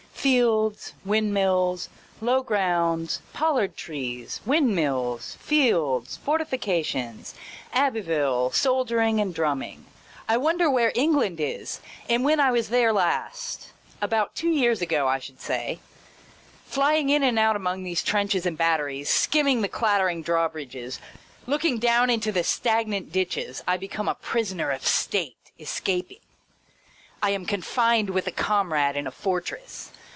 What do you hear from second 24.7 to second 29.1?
state, escaping. I am confined with a com rade in